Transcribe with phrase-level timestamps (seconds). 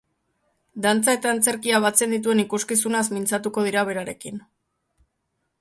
[0.85, 4.45] Dantza eta antzerkia batzen dituen ikuskizunaz mintzatuko dira berarekin.